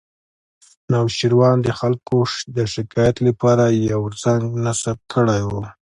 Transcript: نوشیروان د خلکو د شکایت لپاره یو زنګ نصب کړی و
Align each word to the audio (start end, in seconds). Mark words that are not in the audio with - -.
نوشیروان 0.91 1.57
د 1.63 1.69
خلکو 1.79 2.17
د 2.55 2.57
شکایت 2.73 3.15
لپاره 3.27 3.63
یو 3.91 4.01
زنګ 4.23 4.45
نصب 4.65 4.97
کړی 5.13 5.41
و 5.47 5.51